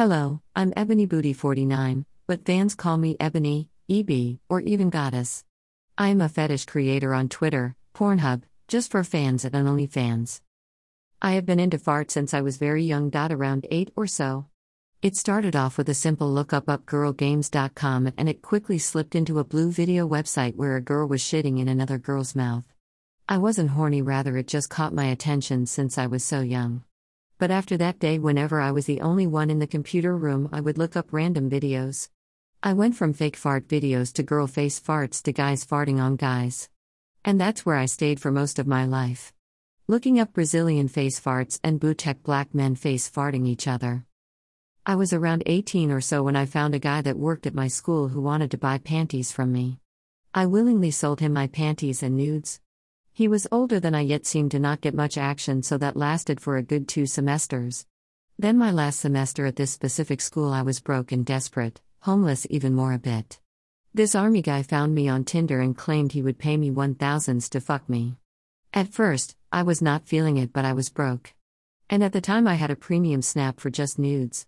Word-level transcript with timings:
Hello, 0.00 0.40
I'm 0.56 0.72
Ebony 0.78 1.04
Booty 1.04 1.34
49, 1.34 2.06
but 2.26 2.46
fans 2.46 2.74
call 2.74 2.96
me 2.96 3.18
Ebony, 3.20 3.68
EB, 3.90 4.38
or 4.48 4.62
even 4.62 4.88
Goddess. 4.88 5.44
I 5.98 6.08
am 6.08 6.22
a 6.22 6.28
fetish 6.30 6.64
creator 6.64 7.12
on 7.12 7.28
Twitter, 7.28 7.76
Pornhub, 7.94 8.44
just 8.66 8.90
for 8.90 9.04
fans 9.04 9.44
and 9.44 9.52
OnlyFans. 9.52 10.40
I 11.20 11.32
have 11.32 11.44
been 11.44 11.60
into 11.60 11.78
fart 11.78 12.10
since 12.10 12.32
I 12.32 12.40
was 12.40 12.56
very 12.56 12.82
young. 12.82 13.10
dot 13.10 13.30
Around 13.30 13.66
8 13.70 13.92
or 13.94 14.06
so. 14.06 14.46
It 15.02 15.16
started 15.16 15.54
off 15.54 15.76
with 15.76 15.90
a 15.90 16.00
simple 16.06 16.32
look 16.32 16.54
up 16.54 16.64
upgirlgames.com 16.64 18.14
and 18.16 18.26
it 18.26 18.40
quickly 18.40 18.78
slipped 18.78 19.14
into 19.14 19.38
a 19.38 19.44
blue 19.44 19.70
video 19.70 20.08
website 20.08 20.56
where 20.56 20.76
a 20.76 20.80
girl 20.80 21.06
was 21.08 21.20
shitting 21.20 21.60
in 21.60 21.68
another 21.68 21.98
girl's 21.98 22.34
mouth. 22.34 22.64
I 23.28 23.36
wasn't 23.36 23.72
horny, 23.72 24.00
rather, 24.00 24.38
it 24.38 24.48
just 24.48 24.70
caught 24.70 24.94
my 24.94 25.08
attention 25.08 25.66
since 25.66 25.98
I 25.98 26.06
was 26.06 26.24
so 26.24 26.40
young. 26.40 26.84
But 27.40 27.50
after 27.50 27.78
that 27.78 27.98
day, 27.98 28.18
whenever 28.18 28.60
I 28.60 28.70
was 28.70 28.84
the 28.84 29.00
only 29.00 29.26
one 29.26 29.48
in 29.48 29.60
the 29.60 29.66
computer 29.66 30.14
room, 30.14 30.50
I 30.52 30.60
would 30.60 30.76
look 30.76 30.94
up 30.94 31.10
random 31.10 31.48
videos. 31.48 32.10
I 32.62 32.74
went 32.74 32.96
from 32.96 33.14
fake 33.14 33.34
fart 33.34 33.66
videos 33.66 34.12
to 34.12 34.22
girl 34.22 34.46
face 34.46 34.78
farts 34.78 35.22
to 35.22 35.32
guys 35.32 35.64
farting 35.64 35.98
on 35.98 36.16
guys. 36.16 36.68
And 37.24 37.40
that's 37.40 37.64
where 37.64 37.76
I 37.76 37.86
stayed 37.86 38.20
for 38.20 38.30
most 38.30 38.58
of 38.58 38.66
my 38.66 38.84
life. 38.84 39.32
Looking 39.88 40.20
up 40.20 40.34
Brazilian 40.34 40.86
face 40.86 41.18
farts 41.18 41.58
and 41.64 41.80
Bootek 41.80 42.22
black 42.22 42.54
men 42.54 42.74
face 42.74 43.08
farting 43.08 43.48
each 43.48 43.66
other. 43.66 44.04
I 44.84 44.96
was 44.96 45.14
around 45.14 45.42
18 45.46 45.90
or 45.90 46.02
so 46.02 46.22
when 46.22 46.36
I 46.36 46.44
found 46.44 46.74
a 46.74 46.78
guy 46.78 47.00
that 47.00 47.18
worked 47.18 47.46
at 47.46 47.54
my 47.54 47.68
school 47.68 48.08
who 48.08 48.20
wanted 48.20 48.50
to 48.50 48.58
buy 48.58 48.76
panties 48.76 49.32
from 49.32 49.50
me. 49.50 49.78
I 50.34 50.44
willingly 50.44 50.90
sold 50.90 51.20
him 51.20 51.32
my 51.32 51.46
panties 51.46 52.02
and 52.02 52.18
nudes. 52.18 52.60
He 53.12 53.28
was 53.28 53.46
older 53.50 53.80
than 53.80 53.94
I 53.94 54.00
yet 54.00 54.24
seemed 54.24 54.52
to 54.52 54.58
not 54.58 54.80
get 54.80 54.94
much 54.94 55.18
action, 55.18 55.62
so 55.62 55.76
that 55.78 55.96
lasted 55.96 56.40
for 56.40 56.56
a 56.56 56.62
good 56.62 56.88
two 56.88 57.06
semesters. 57.06 57.86
Then, 58.38 58.56
my 58.56 58.70
last 58.70 59.00
semester 59.00 59.44
at 59.46 59.56
this 59.56 59.70
specific 59.70 60.20
school, 60.20 60.52
I 60.52 60.62
was 60.62 60.80
broke 60.80 61.12
and 61.12 61.26
desperate, 61.26 61.80
homeless 62.00 62.46
even 62.48 62.74
more 62.74 62.92
a 62.92 62.98
bit. 62.98 63.38
This 63.92 64.14
army 64.14 64.40
guy 64.40 64.62
found 64.62 64.94
me 64.94 65.08
on 65.08 65.24
Tinder 65.24 65.60
and 65.60 65.76
claimed 65.76 66.12
he 66.12 66.22
would 66.22 66.38
pay 66.38 66.56
me 66.56 66.70
1000s 66.70 67.50
to 67.50 67.60
fuck 67.60 67.88
me. 67.88 68.16
At 68.72 68.88
first, 68.88 69.36
I 69.50 69.64
was 69.64 69.82
not 69.82 70.06
feeling 70.06 70.36
it, 70.36 70.52
but 70.52 70.64
I 70.64 70.72
was 70.72 70.88
broke. 70.88 71.34
And 71.90 72.04
at 72.04 72.12
the 72.12 72.20
time, 72.20 72.46
I 72.46 72.54
had 72.54 72.70
a 72.70 72.76
premium 72.76 73.20
snap 73.20 73.58
for 73.58 73.68
just 73.68 73.98
nudes. 73.98 74.46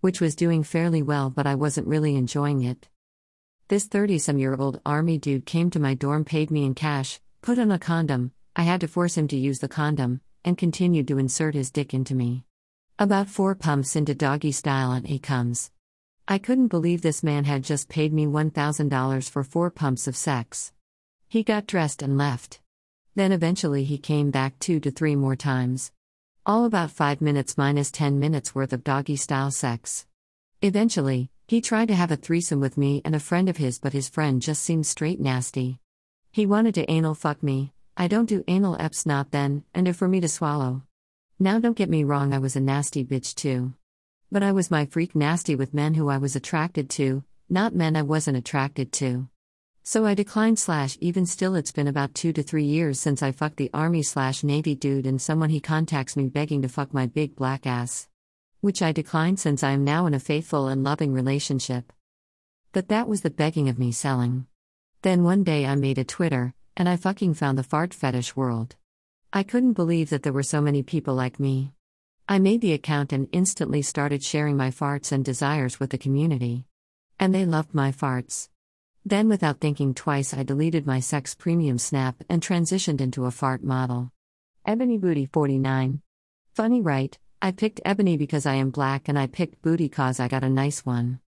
Which 0.00 0.20
was 0.20 0.36
doing 0.36 0.62
fairly 0.62 1.00
well, 1.00 1.30
but 1.30 1.46
I 1.46 1.54
wasn't 1.54 1.86
really 1.86 2.16
enjoying 2.16 2.62
it. 2.62 2.88
This 3.68 3.86
30 3.86 4.18
some 4.18 4.38
year 4.38 4.54
old 4.54 4.80
army 4.84 5.16
dude 5.16 5.46
came 5.46 5.70
to 5.70 5.80
my 5.80 5.94
dorm, 5.94 6.26
paid 6.26 6.50
me 6.50 6.66
in 6.66 6.74
cash, 6.74 7.18
Put 7.42 7.58
on 7.58 7.72
a 7.72 7.78
condom, 7.78 8.30
I 8.54 8.62
had 8.62 8.80
to 8.82 8.86
force 8.86 9.16
him 9.16 9.26
to 9.26 9.36
use 9.36 9.58
the 9.58 9.66
condom, 9.66 10.20
and 10.44 10.56
continued 10.56 11.08
to 11.08 11.18
insert 11.18 11.56
his 11.56 11.72
dick 11.72 11.92
into 11.92 12.14
me. 12.14 12.44
About 13.00 13.26
four 13.26 13.56
pumps 13.56 13.96
into 13.96 14.14
doggy 14.14 14.52
style, 14.52 14.92
and 14.92 15.08
he 15.08 15.18
comes. 15.18 15.72
I 16.28 16.38
couldn't 16.38 16.68
believe 16.68 17.02
this 17.02 17.24
man 17.24 17.42
had 17.42 17.64
just 17.64 17.88
paid 17.88 18.12
me 18.12 18.26
$1,000 18.26 19.28
for 19.28 19.42
four 19.42 19.72
pumps 19.72 20.06
of 20.06 20.16
sex. 20.16 20.72
He 21.28 21.42
got 21.42 21.66
dressed 21.66 22.00
and 22.00 22.16
left. 22.16 22.60
Then 23.16 23.32
eventually 23.32 23.82
he 23.82 23.98
came 23.98 24.30
back 24.30 24.60
two 24.60 24.78
to 24.78 24.92
three 24.92 25.16
more 25.16 25.34
times. 25.34 25.90
All 26.46 26.64
about 26.64 26.92
five 26.92 27.20
minutes 27.20 27.58
minus 27.58 27.90
10 27.90 28.20
minutes 28.20 28.54
worth 28.54 28.72
of 28.72 28.84
doggy 28.84 29.16
style 29.16 29.50
sex. 29.50 30.06
Eventually, 30.60 31.28
he 31.48 31.60
tried 31.60 31.88
to 31.88 31.96
have 31.96 32.12
a 32.12 32.16
threesome 32.16 32.60
with 32.60 32.78
me 32.78 33.02
and 33.04 33.16
a 33.16 33.20
friend 33.20 33.48
of 33.48 33.56
his, 33.56 33.80
but 33.80 33.92
his 33.92 34.08
friend 34.08 34.40
just 34.40 34.62
seemed 34.62 34.86
straight 34.86 35.20
nasty. 35.20 35.80
He 36.34 36.46
wanted 36.46 36.74
to 36.76 36.90
anal 36.90 37.14
fuck 37.14 37.42
me. 37.42 37.74
I 37.94 38.08
don't 38.08 38.24
do 38.24 38.42
anal 38.48 38.78
eps 38.78 39.04
not 39.04 39.32
then, 39.32 39.64
and 39.74 39.86
if 39.86 39.96
for 39.96 40.08
me 40.08 40.18
to 40.22 40.28
swallow. 40.28 40.80
Now 41.38 41.58
don't 41.58 41.76
get 41.76 41.90
me 41.90 42.04
wrong, 42.04 42.32
I 42.32 42.38
was 42.38 42.56
a 42.56 42.60
nasty 42.60 43.04
bitch 43.04 43.34
too. 43.34 43.74
But 44.30 44.42
I 44.42 44.50
was 44.52 44.70
my 44.70 44.86
freak 44.86 45.14
nasty 45.14 45.54
with 45.54 45.74
men 45.74 45.92
who 45.92 46.08
I 46.08 46.16
was 46.16 46.34
attracted 46.34 46.88
to, 46.90 47.22
not 47.50 47.74
men 47.74 47.96
I 47.96 48.02
wasn't 48.02 48.38
attracted 48.38 48.92
to. 48.92 49.28
So 49.82 50.06
I 50.06 50.14
declined 50.14 50.58
slash 50.58 50.96
even 51.02 51.26
still 51.26 51.54
it's 51.54 51.70
been 51.70 51.86
about 51.86 52.14
2 52.14 52.32
to 52.32 52.42
3 52.42 52.64
years 52.64 52.98
since 52.98 53.22
I 53.22 53.30
fucked 53.30 53.58
the 53.58 53.70
army 53.74 54.02
slash 54.02 54.42
navy 54.42 54.74
dude 54.74 55.04
and 55.04 55.20
someone 55.20 55.50
he 55.50 55.60
contacts 55.60 56.16
me 56.16 56.28
begging 56.28 56.62
to 56.62 56.68
fuck 56.70 56.94
my 56.94 57.04
big 57.04 57.36
black 57.36 57.66
ass. 57.66 58.08
Which 58.62 58.80
I 58.80 58.92
declined 58.92 59.38
since 59.38 59.62
I 59.62 59.72
am 59.72 59.84
now 59.84 60.06
in 60.06 60.14
a 60.14 60.18
faithful 60.18 60.68
and 60.68 60.82
loving 60.82 61.12
relationship. 61.12 61.92
But 62.72 62.88
that 62.88 63.06
was 63.06 63.20
the 63.20 63.28
begging 63.28 63.68
of 63.68 63.78
me 63.78 63.92
selling. 63.92 64.46
Then 65.02 65.24
one 65.24 65.42
day 65.42 65.66
I 65.66 65.74
made 65.74 65.98
a 65.98 66.04
Twitter, 66.04 66.54
and 66.76 66.88
I 66.88 66.94
fucking 66.94 67.34
found 67.34 67.58
the 67.58 67.64
fart 67.64 67.92
fetish 67.92 68.36
world. 68.36 68.76
I 69.32 69.42
couldn't 69.42 69.72
believe 69.72 70.10
that 70.10 70.22
there 70.22 70.32
were 70.32 70.44
so 70.44 70.60
many 70.60 70.84
people 70.84 71.12
like 71.14 71.40
me. 71.40 71.72
I 72.28 72.38
made 72.38 72.60
the 72.60 72.72
account 72.72 73.12
and 73.12 73.28
instantly 73.32 73.82
started 73.82 74.22
sharing 74.22 74.56
my 74.56 74.70
farts 74.70 75.10
and 75.10 75.24
desires 75.24 75.80
with 75.80 75.90
the 75.90 75.98
community. 75.98 76.66
And 77.18 77.34
they 77.34 77.44
loved 77.44 77.74
my 77.74 77.90
farts. 77.90 78.48
Then, 79.04 79.28
without 79.28 79.58
thinking 79.58 79.92
twice, 79.92 80.32
I 80.32 80.44
deleted 80.44 80.86
my 80.86 81.00
sex 81.00 81.34
premium 81.34 81.78
snap 81.78 82.22
and 82.28 82.40
transitioned 82.40 83.00
into 83.00 83.24
a 83.24 83.32
fart 83.32 83.64
model. 83.64 84.12
Ebony 84.64 84.98
Booty 84.98 85.26
49. 85.26 86.00
Funny, 86.54 86.80
right? 86.80 87.18
I 87.40 87.50
picked 87.50 87.80
Ebony 87.84 88.16
because 88.16 88.46
I 88.46 88.54
am 88.54 88.70
black, 88.70 89.08
and 89.08 89.18
I 89.18 89.26
picked 89.26 89.62
Booty 89.62 89.88
cause 89.88 90.20
I 90.20 90.28
got 90.28 90.44
a 90.44 90.48
nice 90.48 90.86
one. 90.86 91.18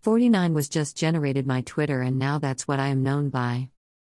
49 0.00 0.54
was 0.54 0.70
just 0.70 0.96
generated 0.96 1.46
my 1.46 1.60
Twitter, 1.60 2.00
and 2.00 2.18
now 2.18 2.38
that's 2.38 2.66
what 2.66 2.80
I 2.80 2.88
am 2.88 3.02
known 3.02 3.28
by. 3.28 3.68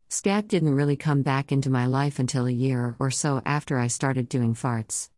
Scat 0.09 0.49
didn't 0.49 0.75
really 0.75 0.97
come 0.97 1.21
back 1.21 1.53
into 1.53 1.69
my 1.69 1.85
life 1.85 2.19
until 2.19 2.47
a 2.47 2.51
year 2.51 2.97
or 2.99 3.11
so 3.11 3.43
after 3.45 3.79
I 3.79 3.89
started 3.89 4.31
doing 4.31 4.55
farts. 4.55 5.11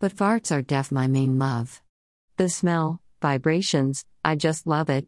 But 0.00 0.16
farts 0.16 0.50
are 0.50 0.60
def 0.60 0.90
my 0.90 1.06
main 1.06 1.38
love. 1.38 1.80
The 2.36 2.48
smell, 2.48 3.00
vibrations, 3.22 4.04
I 4.24 4.34
just 4.34 4.66
love 4.66 4.90
it. 4.90 5.06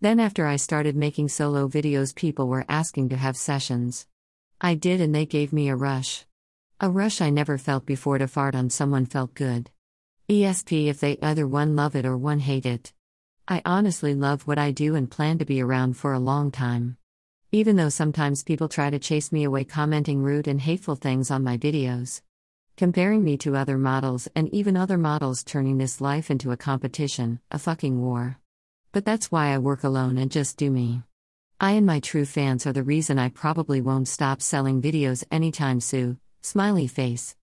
Then, 0.00 0.20
after 0.20 0.46
I 0.46 0.54
started 0.54 0.94
making 0.94 1.28
solo 1.28 1.68
videos, 1.68 2.14
people 2.14 2.46
were 2.46 2.64
asking 2.68 3.08
to 3.08 3.16
have 3.16 3.36
sessions. 3.36 4.06
I 4.60 4.76
did, 4.76 5.00
and 5.00 5.12
they 5.12 5.26
gave 5.26 5.52
me 5.52 5.68
a 5.68 5.74
rush. 5.74 6.24
A 6.78 6.88
rush 6.88 7.20
I 7.20 7.30
never 7.30 7.58
felt 7.58 7.84
before 7.84 8.18
to 8.18 8.28
fart 8.28 8.54
on 8.54 8.70
someone 8.70 9.06
felt 9.06 9.34
good. 9.34 9.70
ESP 10.28 10.86
if 10.86 11.00
they 11.00 11.18
either 11.20 11.48
one 11.48 11.74
love 11.74 11.96
it 11.96 12.06
or 12.06 12.16
one 12.16 12.38
hate 12.38 12.64
it. 12.64 12.92
I 13.52 13.62
honestly 13.64 14.14
love 14.14 14.46
what 14.46 14.58
I 14.58 14.70
do 14.70 14.94
and 14.94 15.10
plan 15.10 15.38
to 15.38 15.44
be 15.44 15.60
around 15.60 15.96
for 15.96 16.12
a 16.12 16.20
long 16.20 16.52
time. 16.52 16.96
Even 17.50 17.74
though 17.74 17.88
sometimes 17.88 18.44
people 18.44 18.68
try 18.68 18.90
to 18.90 18.98
chase 19.00 19.32
me 19.32 19.42
away 19.42 19.64
commenting 19.64 20.22
rude 20.22 20.46
and 20.46 20.60
hateful 20.60 20.94
things 20.94 21.32
on 21.32 21.42
my 21.42 21.58
videos. 21.58 22.22
Comparing 22.76 23.24
me 23.24 23.36
to 23.38 23.56
other 23.56 23.76
models 23.76 24.28
and 24.36 24.48
even 24.50 24.76
other 24.76 24.96
models 24.96 25.42
turning 25.42 25.78
this 25.78 26.00
life 26.00 26.30
into 26.30 26.52
a 26.52 26.56
competition, 26.56 27.40
a 27.50 27.58
fucking 27.58 28.00
war. 28.00 28.38
But 28.92 29.04
that's 29.04 29.32
why 29.32 29.48
I 29.48 29.58
work 29.58 29.82
alone 29.82 30.16
and 30.16 30.30
just 30.30 30.56
do 30.56 30.70
me. 30.70 31.02
I 31.58 31.72
and 31.72 31.84
my 31.84 31.98
true 31.98 32.26
fans 32.26 32.68
are 32.68 32.72
the 32.72 32.84
reason 32.84 33.18
I 33.18 33.30
probably 33.30 33.80
won't 33.80 34.06
stop 34.06 34.40
selling 34.40 34.80
videos 34.80 35.24
anytime 35.32 35.80
soon. 35.80 36.20
Smiley 36.40 36.86
face. 36.86 37.34